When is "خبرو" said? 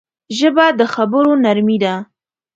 0.93-1.31